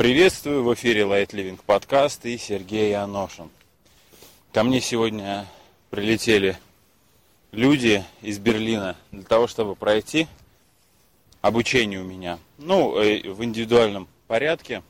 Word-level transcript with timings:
Приветствую 0.00 0.64
в 0.64 0.72
эфире 0.72 1.02
Light 1.02 1.32
Living 1.32 1.60
подкаст 1.66 2.24
и 2.24 2.38
Сергей 2.38 2.96
Аношин. 2.96 3.50
Ко 4.50 4.62
мне 4.62 4.80
сегодня 4.80 5.46
прилетели 5.90 6.58
люди 7.52 8.02
из 8.22 8.38
Берлина 8.38 8.96
для 9.12 9.24
того, 9.24 9.46
чтобы 9.46 9.76
пройти 9.76 10.26
обучение 11.42 12.00
у 12.00 12.04
меня. 12.04 12.38
Ну, 12.56 12.98
э, 12.98 13.28
в 13.28 13.44
индивидуальном 13.44 14.08
порядке 14.26 14.82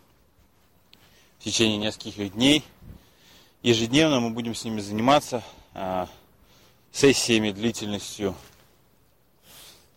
в 1.40 1.44
течение 1.44 1.78
нескольких 1.78 2.34
дней. 2.34 2.62
Ежедневно 3.64 4.20
мы 4.20 4.30
будем 4.30 4.54
с 4.54 4.62
ними 4.62 4.78
заниматься 4.78 5.42
а, 5.74 6.08
сессиями 6.92 7.50
длительностью 7.50 8.36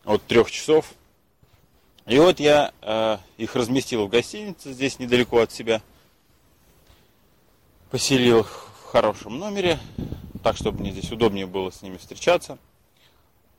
от 0.05 0.23
трех 0.23 0.50
часов 0.50 0.91
и 2.05 2.20
вот 2.20 2.39
я 2.39 2.73
э, 2.81 3.17
их 3.38 3.55
разместил 3.55 4.05
в 4.05 4.09
гостинице 4.09 4.73
здесь 4.73 4.99
недалеко 4.99 5.39
от 5.39 5.52
себя. 5.52 5.81
Поселил 7.91 8.44
в 8.44 8.84
хорошем 8.91 9.39
номере, 9.39 9.80
так, 10.44 10.58
чтобы 10.58 10.81
мне 10.81 10.91
здесь 10.91 11.11
удобнее 11.11 11.45
было 11.45 11.71
с 11.71 11.81
ними 11.81 11.97
встречаться. 11.97 12.58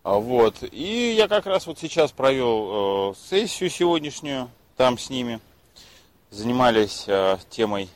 А, 0.02 0.18
вот. 0.18 0.62
И 0.70 1.14
я 1.16 1.28
как 1.28 1.46
раз 1.46 1.66
вот 1.66 1.78
сейчас 1.78 2.12
провел 2.12 3.12
э, 3.12 3.14
сессию 3.30 3.70
сегодняшнюю 3.70 4.50
там 4.76 4.98
с 4.98 5.08
ними. 5.08 5.40
Занимались 6.30 7.04
э, 7.06 7.38
темой 7.48 7.88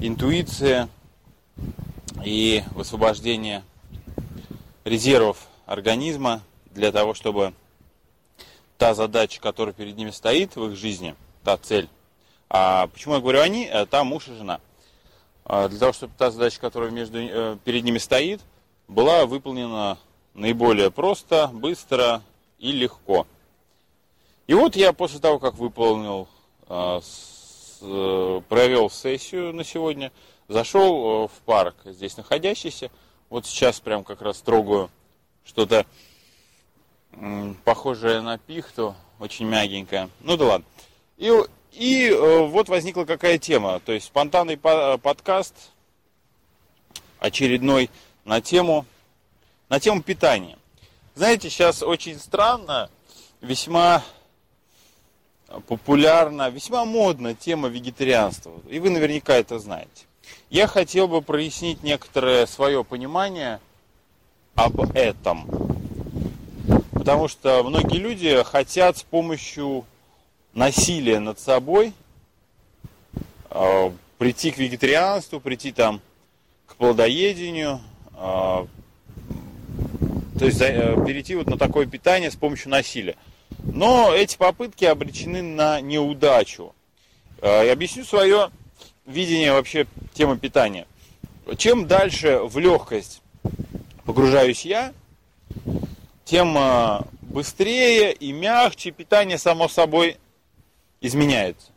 интуиция 0.00 0.88
и 2.24 2.62
высвобождение 2.72 3.64
резервов 4.84 5.48
организма 5.66 6.42
для 6.70 6.92
того, 6.92 7.14
чтобы 7.14 7.52
та 8.78 8.94
задача, 8.94 9.40
которая 9.40 9.74
перед 9.74 9.96
ними 9.96 10.10
стоит 10.10 10.56
в 10.56 10.66
их 10.66 10.76
жизни, 10.76 11.14
та 11.44 11.56
цель. 11.56 11.88
А 12.48 12.86
почему 12.88 13.14
я 13.14 13.20
говорю 13.20 13.40
они? 13.40 13.66
Э, 13.66 13.86
там 13.86 14.08
муж 14.08 14.28
и 14.28 14.34
жена. 14.34 14.60
А 15.44 15.68
для 15.68 15.78
того, 15.78 15.92
чтобы 15.92 16.12
та 16.16 16.30
задача, 16.30 16.60
которая 16.60 16.90
между, 16.90 17.18
э, 17.18 17.56
перед 17.64 17.84
ними 17.84 17.98
стоит, 17.98 18.40
была 18.88 19.26
выполнена 19.26 19.98
наиболее 20.34 20.90
просто, 20.90 21.48
быстро 21.52 22.22
и 22.58 22.72
легко. 22.72 23.26
И 24.46 24.54
вот 24.54 24.76
я 24.76 24.92
после 24.92 25.18
того, 25.18 25.38
как 25.38 25.54
выполнил, 25.54 26.28
э, 26.68 27.00
провел 28.48 28.90
сессию 28.90 29.52
на 29.52 29.64
сегодня, 29.64 30.12
зашел 30.48 31.26
в 31.28 31.40
парк, 31.44 31.76
здесь 31.84 32.16
находящийся. 32.16 32.90
Вот 33.28 33.44
сейчас 33.44 33.80
прям 33.80 34.02
как 34.04 34.22
раз 34.22 34.40
трогаю 34.40 34.90
что-то 35.44 35.84
похожая 37.64 38.20
на 38.20 38.38
пихту, 38.38 38.94
очень 39.18 39.46
мягенькая. 39.46 40.10
Ну 40.20 40.36
да 40.36 40.44
ладно. 40.44 40.66
И, 41.16 41.32
и 41.72 42.08
э, 42.10 42.46
вот 42.46 42.68
возникла 42.68 43.04
какая 43.04 43.38
тема. 43.38 43.80
То 43.80 43.92
есть 43.92 44.06
спонтанный 44.06 44.56
подкаст 44.56 45.54
очередной 47.18 47.90
на 48.24 48.40
тему, 48.40 48.84
на 49.68 49.80
тему 49.80 50.02
питания. 50.02 50.58
Знаете, 51.14 51.48
сейчас 51.48 51.82
очень 51.82 52.18
странно, 52.18 52.90
весьма 53.40 54.02
популярна, 55.66 56.50
весьма 56.50 56.84
модна 56.84 57.34
тема 57.34 57.68
вегетарианства. 57.68 58.52
И 58.68 58.78
вы 58.78 58.90
наверняка 58.90 59.34
это 59.34 59.58
знаете. 59.58 60.04
Я 60.50 60.66
хотел 60.66 61.08
бы 61.08 61.22
прояснить 61.22 61.82
некоторое 61.82 62.46
свое 62.46 62.84
понимание 62.84 63.60
об 64.54 64.80
этом. 64.94 65.65
Потому 67.06 67.28
что 67.28 67.62
многие 67.62 67.98
люди 67.98 68.42
хотят 68.42 68.98
с 68.98 69.04
помощью 69.04 69.84
насилия 70.54 71.20
над 71.20 71.38
собой 71.38 71.92
э, 73.48 73.90
прийти 74.18 74.50
к 74.50 74.58
вегетарианству, 74.58 75.38
прийти 75.38 75.70
там 75.70 76.00
к 76.66 76.74
плодоедению, 76.74 77.78
э, 78.12 78.16
то 78.16 78.66
есть 80.40 80.60
э, 80.60 80.96
перейти 81.06 81.36
вот 81.36 81.46
на 81.46 81.56
такое 81.56 81.86
питание 81.86 82.28
с 82.28 82.34
помощью 82.34 82.70
насилия. 82.70 83.14
Но 83.62 84.12
эти 84.12 84.36
попытки 84.36 84.84
обречены 84.84 85.42
на 85.42 85.80
неудачу. 85.80 86.74
Э, 87.40 87.62
я 87.66 87.72
объясню 87.72 88.04
свое 88.04 88.50
видение 89.06 89.52
вообще 89.52 89.86
темы 90.12 90.38
питания. 90.38 90.88
Чем 91.56 91.86
дальше 91.86 92.40
в 92.42 92.58
легкость 92.58 93.22
погружаюсь 94.04 94.64
я, 94.64 94.92
тем 96.26 96.58
быстрее 97.22 98.12
и 98.12 98.32
мягче 98.32 98.90
питание 98.90 99.38
само 99.38 99.68
собой 99.68 100.18
изменяется. 101.00 101.70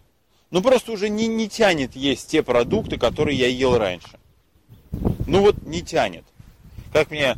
Ну 0.49 0.61
просто 0.63 0.91
уже 0.91 1.07
не, 1.07 1.27
не 1.27 1.47
тянет 1.47 1.95
есть 1.95 2.29
те 2.29 2.41
продукты, 2.41 2.97
которые 2.97 3.37
я 3.37 3.47
ел 3.47 3.77
раньше. 3.77 4.19
Ну 5.27 5.41
вот 5.41 5.61
не 5.61 5.83
тянет. 5.83 6.25
Как 6.91 7.11
мне 7.11 7.37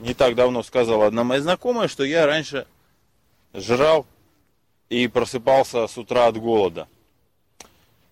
не 0.00 0.12
так 0.12 0.34
давно 0.34 0.62
сказала 0.62 1.06
одна 1.06 1.24
моя 1.24 1.40
знакомая, 1.40 1.88
что 1.88 2.04
я 2.04 2.26
раньше 2.26 2.66
жрал 3.54 4.04
и 4.90 5.08
просыпался 5.08 5.86
с 5.86 5.96
утра 5.96 6.26
от 6.26 6.36
голода. 6.36 6.88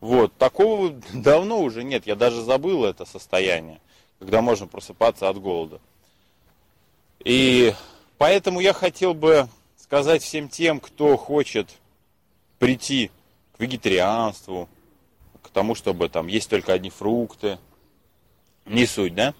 Вот, 0.00 0.34
такого 0.38 0.90
давно 1.12 1.60
уже 1.60 1.84
нет, 1.84 2.06
я 2.06 2.16
даже 2.16 2.42
забыл 2.42 2.86
это 2.86 3.04
состояние, 3.04 3.78
когда 4.18 4.40
можно 4.40 4.66
просыпаться 4.66 5.28
от 5.28 5.38
голода. 5.38 5.80
И 7.24 7.74
поэтому 8.18 8.60
я 8.60 8.72
хотел 8.72 9.14
бы 9.14 9.48
сказать 9.76 10.22
всем 10.22 10.48
тем, 10.48 10.80
кто 10.80 11.16
хочет 11.16 11.68
прийти 12.58 13.10
к 13.56 13.60
вегетарианству, 13.60 14.68
к 15.42 15.48
тому, 15.50 15.74
чтобы 15.74 16.08
там 16.08 16.26
есть 16.28 16.48
только 16.48 16.72
одни 16.72 16.90
фрукты, 16.90 17.58
не 18.64 18.86
суть, 18.86 19.14
да? 19.14 19.34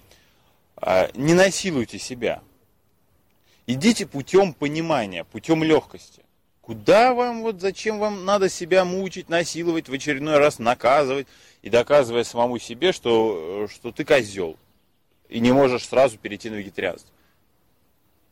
А, 0.75 1.09
не 1.13 1.33
насилуйте 1.33 1.99
себя. 1.99 2.41
Идите 3.67 4.05
путем 4.05 4.53
понимания, 4.53 5.23
путем 5.23 5.63
легкости. 5.63 6.23
Куда 6.61 7.13
вам, 7.13 7.41
вот 7.41 7.61
зачем 7.61 7.99
вам 7.99 8.25
надо 8.25 8.49
себя 8.49 8.85
мучить, 8.85 9.29
насиловать, 9.29 9.89
в 9.89 9.93
очередной 9.93 10.37
раз 10.37 10.59
наказывать 10.59 11.27
и 11.61 11.69
доказывая 11.69 12.23
самому 12.23 12.59
себе, 12.59 12.91
что, 12.91 13.67
что 13.71 13.91
ты 13.91 14.05
козел 14.05 14.57
и 15.29 15.39
не 15.39 15.51
можешь 15.51 15.87
сразу 15.87 16.17
перейти 16.17 16.49
на 16.49 16.55
вегетарианство. 16.55 17.09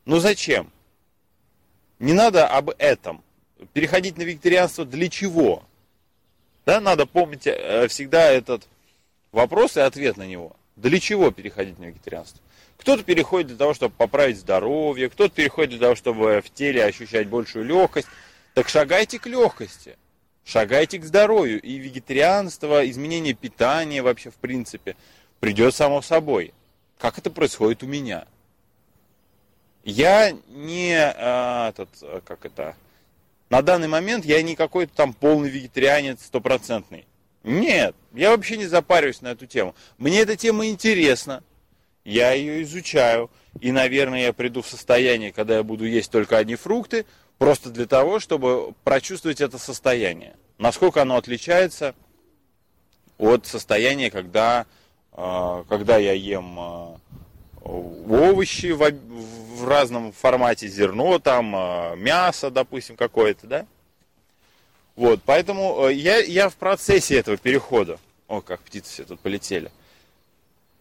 Ну 0.10 0.18
зачем? 0.18 0.72
Не 2.00 2.14
надо 2.14 2.48
об 2.48 2.72
этом. 2.80 3.24
Переходить 3.74 4.18
на 4.18 4.24
вегетарианство 4.24 4.84
для 4.84 5.08
чего? 5.08 5.62
Да, 6.66 6.82
надо 6.82 7.06
помнить 7.06 7.46
э, 7.46 7.88
всегда 7.90 8.32
этот 8.32 8.68
вопрос 9.32 9.78
и 9.78 9.82
ответ 9.82 10.18
на 10.18 10.26
него. 10.26 10.56
Для 10.78 11.00
чего 11.00 11.30
переходить 11.30 11.78
на 11.78 11.86
вегетарианство? 11.86 12.42
Кто-то 12.78 13.04
переходит 13.04 13.50
для 13.50 13.58
того, 13.58 13.76
чтобы 13.76 13.94
поправить 13.96 14.40
здоровье, 14.40 15.12
кто-то 15.12 15.36
переходит 15.36 15.74
для 15.74 15.80
того, 15.80 15.94
чтобы 15.94 16.42
в 16.44 16.50
теле 16.50 16.84
ощущать 16.84 17.28
большую 17.28 17.66
легкость. 17.66 18.08
Так 18.56 18.68
шагайте 18.68 19.20
к 19.20 19.28
легкости, 19.28 19.96
шагайте 20.44 20.98
к 20.98 21.06
здоровью. 21.06 21.62
И 21.62 21.78
вегетарианство, 21.78 22.90
изменение 22.90 23.36
питания 23.36 24.02
вообще 24.02 24.32
в 24.32 24.38
принципе 24.38 24.96
придет 25.40 25.76
само 25.76 26.02
собой. 26.02 26.56
Как 26.98 27.20
это 27.20 27.30
происходит 27.30 27.84
у 27.84 27.86
меня– 27.86 28.26
я 29.84 30.32
не 30.50 30.96
а, 30.96 31.70
этот, 31.70 31.90
как 32.26 32.46
это, 32.46 32.76
на 33.50 33.62
данный 33.62 33.88
момент 33.88 34.26
я 34.26 34.42
не 34.42 34.56
какой-то 34.56 34.94
там 34.96 35.14
полный 35.14 35.50
вегетарианец 35.50 36.26
стопроцентный. 36.26 37.06
Нет, 37.44 37.96
я 38.14 38.32
вообще 38.32 38.58
не 38.58 38.68
запариваюсь 38.68 39.22
на 39.22 39.30
эту 39.30 39.46
тему. 39.46 39.74
Мне 39.98 40.20
эта 40.20 40.36
тема 40.36 40.68
интересна, 40.68 41.44
я 42.04 42.34
ее 42.34 42.64
изучаю, 42.64 43.32
и, 43.60 43.72
наверное, 43.72 44.22
я 44.24 44.34
приду 44.34 44.62
в 44.62 44.68
состояние, 44.68 45.32
когда 45.32 45.58
я 45.58 45.64
буду 45.64 45.86
есть 45.86 46.12
только 46.12 46.38
одни 46.38 46.56
фрукты, 46.56 47.06
просто 47.38 47.70
для 47.70 47.88
того, 47.88 48.20
чтобы 48.20 48.74
прочувствовать 48.84 49.42
это 49.42 49.58
состояние. 49.58 50.36
Насколько 50.58 51.02
оно 51.02 51.16
отличается 51.16 51.96
от 53.18 53.46
состояния, 53.46 54.12
когда, 54.12 54.66
а, 55.14 55.64
когда 55.70 55.98
я 55.98 56.14
ем 56.14 56.60
а, 56.60 56.98
овощи 57.70 58.72
в, 58.72 58.92
в 59.58 59.68
разном 59.68 60.12
формате, 60.12 60.68
зерно 60.68 61.20
там, 61.20 61.54
а, 61.56 61.96
мясо, 61.96 62.50
допустим, 62.50 62.96
какое-то, 62.96 63.48
да? 63.48 63.66
Вот, 64.96 65.22
поэтому 65.26 65.88
э, 65.88 65.94
я, 65.94 66.18
я 66.18 66.50
в 66.50 66.56
процессе 66.56 67.18
этого 67.18 67.38
перехода. 67.38 68.00
О, 68.28 68.42
как 68.42 68.60
птицы 68.62 68.92
все 68.92 69.04
тут 69.06 69.20
полетели. 69.22 69.72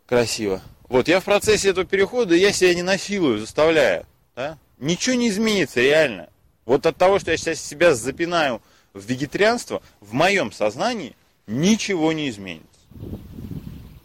Красиво. 0.07 0.61
Вот, 0.89 1.07
я 1.07 1.21
в 1.21 1.25
процессе 1.25 1.69
этого 1.69 1.87
перехода, 1.87 2.35
я 2.35 2.53
себя 2.53 2.75
не 2.75 2.83
насилую, 2.83 3.39
заставляю. 3.39 4.07
Да? 4.35 4.59
Ничего 4.79 5.15
не 5.15 5.29
изменится, 5.29 5.81
реально. 5.81 6.29
Вот 6.65 6.85
от 6.87 6.97
того, 6.97 7.19
что 7.19 7.31
я 7.31 7.37
сейчас 7.37 7.61
себя 7.61 7.95
запинаю 7.95 8.61
в 8.93 9.05
вегетарианство, 9.05 9.83
в 10.01 10.15
моем 10.15 10.51
сознании 10.51 11.15
ничего 11.47 12.13
не 12.13 12.29
изменится. 12.29 12.67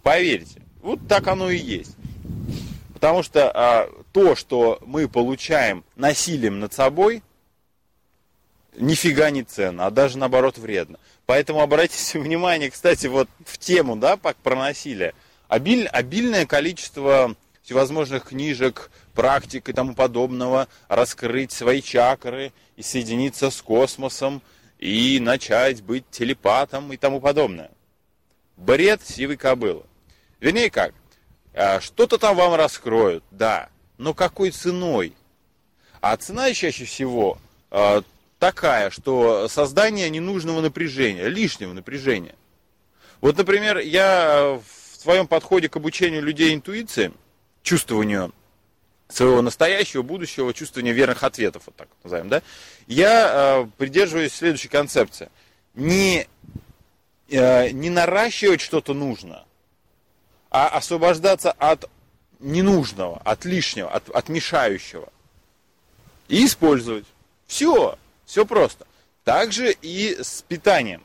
Поверьте, 0.01 0.61
вот 0.81 0.99
так 1.07 1.27
оно 1.27 1.49
и 1.49 1.57
есть. 1.57 1.95
Потому 3.03 3.21
что 3.21 3.51
а, 3.53 3.89
то, 4.13 4.33
что 4.33 4.79
мы 4.85 5.09
получаем 5.09 5.83
насилием 5.97 6.61
над 6.61 6.71
собой, 6.71 7.21
нифига 8.77 9.29
не 9.29 9.43
ценно, 9.43 9.87
а 9.87 9.91
даже 9.91 10.17
наоборот 10.17 10.57
вредно. 10.57 10.97
Поэтому 11.25 11.59
обратите 11.59 12.17
внимание, 12.21 12.71
кстати, 12.71 13.07
вот 13.07 13.27
в 13.45 13.57
тему, 13.57 13.97
да, 13.97 14.15
про 14.15 14.55
насилие. 14.55 15.15
Обиль, 15.49 15.85
обильное 15.87 16.45
количество 16.45 17.35
всевозможных 17.61 18.29
книжек, 18.29 18.89
практик 19.13 19.67
и 19.67 19.73
тому 19.73 19.95
подобного, 19.95 20.69
раскрыть 20.87 21.51
свои 21.51 21.81
чакры 21.81 22.53
и 22.77 22.83
соединиться 22.83 23.51
с 23.51 23.61
космосом, 23.61 24.41
и 24.79 25.19
начать 25.19 25.81
быть 25.81 26.05
телепатом 26.09 26.93
и 26.93 26.95
тому 26.95 27.19
подобное. 27.19 27.69
Бред 28.55 29.01
сивой 29.05 29.35
кобылы. 29.35 29.83
Вернее 30.39 30.69
как, 30.69 30.93
что-то 31.81 32.17
там 32.17 32.35
вам 32.35 32.55
раскроют, 32.55 33.23
да, 33.31 33.69
но 33.97 34.13
какой 34.13 34.51
ценой? 34.51 35.13
А 36.01 36.17
цена 36.17 36.53
чаще 36.53 36.85
всего 36.85 37.37
а, 37.71 38.03
такая, 38.39 38.89
что 38.89 39.47
создание 39.47 40.09
ненужного 40.09 40.59
напряжения, 40.59 41.27
лишнего 41.27 41.71
напряжения. 41.71 42.35
Вот, 43.21 43.37
например, 43.37 43.77
я 43.77 44.59
в 44.59 45.01
своем 45.01 45.27
подходе 45.27 45.69
к 45.69 45.77
обучению 45.77 46.21
людей 46.21 46.53
интуиции, 46.53 47.13
чувствованию 47.61 48.33
своего 49.07 49.41
настоящего, 49.41 50.01
будущего, 50.01 50.53
чувствования 50.53 50.91
верных 50.91 51.23
ответов, 51.23 51.63
вот 51.67 51.75
так 51.77 51.87
назовем, 52.03 52.27
да, 52.27 52.41
я 52.87 53.61
э, 53.63 53.67
придерживаюсь 53.77 54.33
следующей 54.33 54.67
концепции. 54.67 55.29
Не, 55.73 56.27
не 57.29 57.89
наращивать 57.89 58.59
что-то 58.59 58.93
нужно, 58.93 59.45
а 60.53 60.67
освобождаться 60.67 61.51
от 61.51 61.89
ненужного, 62.39 63.19
от 63.25 63.43
лишнего, 63.43 63.89
от, 63.89 64.07
от 64.09 64.29
мешающего. 64.29 65.09
И 66.27 66.45
использовать. 66.45 67.05
Все. 67.47 67.97
Все 68.25 68.45
просто. 68.45 68.85
Также 69.23 69.75
и 69.81 70.15
с 70.21 70.43
питанием. 70.43 71.01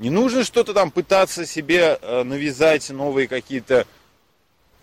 Не 0.00 0.10
нужно 0.10 0.42
что-то 0.42 0.74
там 0.74 0.90
пытаться 0.90 1.46
себе 1.46 1.98
э, 2.02 2.24
навязать 2.24 2.90
новые 2.90 3.28
какие-то 3.28 3.86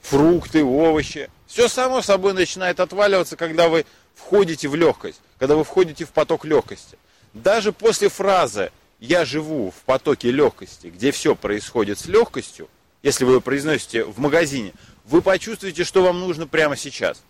фрукты, 0.01 0.63
овощи. 0.63 1.29
Все 1.45 1.67
само 1.67 2.01
собой 2.01 2.33
начинает 2.33 2.79
отваливаться, 2.79 3.35
когда 3.35 3.67
вы 3.67 3.85
входите 4.15 4.69
в 4.69 4.75
легкость, 4.75 5.19
когда 5.37 5.57
вы 5.57 5.65
входите 5.65 6.05
в 6.05 6.11
поток 6.11 6.45
легкости. 6.45 6.97
Даже 7.33 7.73
после 7.73 8.07
фразы 8.07 8.71
«я 8.99 9.25
живу 9.25 9.71
в 9.71 9.83
потоке 9.83 10.31
легкости», 10.31 10.87
где 10.87 11.11
все 11.11 11.35
происходит 11.35 11.99
с 11.99 12.05
легкостью, 12.05 12.69
если 13.03 13.25
вы 13.25 13.41
произносите 13.41 14.03
в 14.03 14.19
магазине, 14.19 14.73
вы 15.05 15.21
почувствуете, 15.21 15.83
что 15.83 16.03
вам 16.03 16.19
нужно 16.19 16.47
прямо 16.47 16.75
сейчас. 16.75 17.23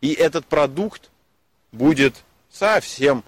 И 0.00 0.12
этот 0.12 0.46
продукт 0.46 1.10
будет 1.70 2.14
совсем 2.50 3.24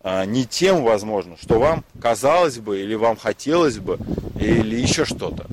а, 0.00 0.24
не 0.24 0.46
тем, 0.46 0.82
возможно, 0.82 1.36
что 1.36 1.58
вам 1.58 1.84
казалось 2.00 2.58
бы, 2.58 2.80
или 2.80 2.94
вам 2.94 3.16
хотелось 3.16 3.78
бы, 3.78 3.98
или 4.40 4.76
еще 4.76 5.04
что-то. 5.04 5.46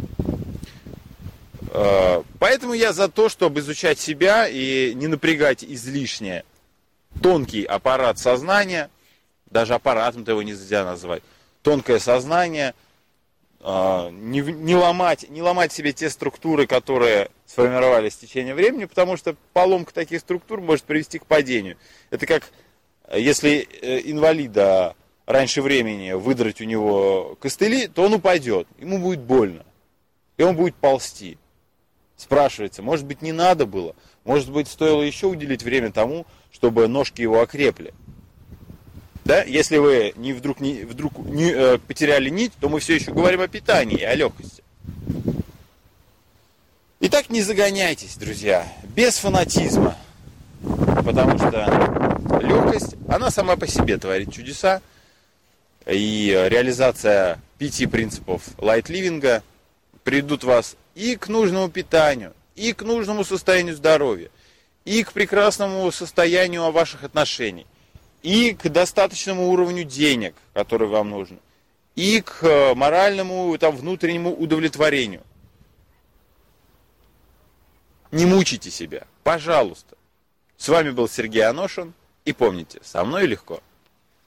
А, 1.72 2.24
поэтому 2.40 2.74
я 2.74 2.94
за 2.94 3.10
то, 3.10 3.28
чтобы 3.28 3.60
изучать 3.60 4.00
себя 4.00 4.48
и 4.48 4.94
не 4.94 5.08
напрягать 5.08 5.64
излишне 5.64 6.44
тонкий 7.22 7.64
аппарат 7.64 8.20
сознания, 8.20 8.90
даже 9.50 9.74
аппаратом-то 9.74 10.32
его 10.32 10.44
нельзя 10.44 10.86
назвать, 10.86 11.24
тонкое 11.64 12.00
сознание, 12.00 12.76
не, 13.66 14.42
не, 14.42 14.76
ломать, 14.76 15.28
не 15.30 15.42
ломать 15.42 15.72
себе 15.72 15.92
те 15.92 16.12
структуры, 16.12 16.68
которые 16.68 17.32
сформировались 17.48 18.14
в 18.14 18.20
течение 18.20 18.54
времени, 18.54 18.86
потому 18.86 19.18
что 19.18 19.36
поломка 19.54 19.92
таких 19.92 20.20
структур 20.20 20.62
может 20.62 20.86
привести 20.86 21.18
к 21.18 21.26
падению. 21.26 21.78
Это 22.12 22.28
как 22.28 22.52
если 23.14 23.68
э, 23.82 24.02
инвалида 24.06 24.96
раньше 25.26 25.62
времени 25.62 26.12
выдрать 26.12 26.62
у 26.62 26.66
него 26.66 27.38
костыли, 27.40 27.88
то 27.88 28.04
он 28.04 28.14
упадет, 28.14 28.68
ему 28.78 29.00
будет 29.00 29.22
больно, 29.22 29.66
и 30.38 30.44
он 30.44 30.56
будет 30.56 30.76
ползти. 30.76 31.38
Спрашивается, 32.18 32.82
может 32.82 33.06
быть, 33.06 33.22
не 33.22 33.32
надо 33.32 33.66
было, 33.66 33.96
может 34.24 34.52
быть, 34.52 34.68
стоило 34.68 35.02
еще 35.02 35.28
уделить 35.28 35.64
время 35.64 35.92
тому, 35.92 36.26
чтобы 36.52 36.88
ножки 36.88 37.22
его 37.22 37.42
окрепли. 37.42 37.94
Да? 39.26 39.44
Если 39.44 39.78
вы 39.78 40.14
не 40.16 40.34
вдруг, 40.34 40.60
не, 40.60 40.84
вдруг 40.84 41.18
не, 41.18 41.52
э, 41.52 41.78
потеряли 41.80 42.30
нить, 42.30 42.54
то 42.62 42.70
мы 42.70 42.80
все 42.80 42.96
еще 42.96 43.12
говорим 43.12 43.42
о 43.42 43.48
питании 43.48 43.98
и 43.98 44.04
о 44.04 44.14
легкости. 44.14 44.64
Итак, 47.00 47.30
не 47.30 47.42
загоняйтесь, 47.42 48.18
друзья, 48.18 48.68
без 48.84 49.18
фанатизма, 49.18 49.98
потому 51.04 51.38
что 51.38 52.20
легкость, 52.40 52.96
она 53.10 53.32
сама 53.32 53.56
по 53.58 53.68
себе 53.68 53.98
творит 53.98 54.32
чудеса. 54.32 54.82
И 55.88 56.30
реализация 56.50 57.40
пяти 57.58 57.86
принципов 57.86 58.44
лайт-ливинга 58.58 59.44
приведут 60.04 60.44
вас 60.44 60.76
и 60.96 61.16
к 61.16 61.28
нужному 61.28 61.70
питанию, 61.70 62.34
и 62.56 62.74
к 62.74 62.82
нужному 62.84 63.24
состоянию 63.24 63.76
здоровья, 63.76 64.30
и 64.84 65.04
к 65.04 65.14
прекрасному 65.14 65.92
состоянию 65.92 66.72
ваших 66.72 67.04
отношений, 67.04 67.68
и 68.26 68.56
к 68.56 68.70
достаточному 68.70 69.50
уровню 69.50 69.84
денег, 69.84 70.34
который 70.54 70.88
вам 70.88 71.12
нужен, 71.12 71.40
и 71.94 72.22
к 72.22 72.42
э, 72.42 72.74
моральному, 72.74 73.56
там, 73.60 73.76
внутреннему 73.76 74.34
удовлетворению. 74.34 75.22
Не 78.12 78.26
мучайте 78.26 78.72
себя, 78.72 79.06
пожалуйста. 79.24 79.96
С 80.58 80.68
вами 80.70 80.90
был 80.90 81.08
Сергей 81.08 81.44
Аношин. 81.44 81.94
И 82.24 82.34
помните, 82.34 82.80
со 82.84 83.06
мной 83.06 83.28
легко. 83.28 83.62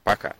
Пока. 0.05 0.37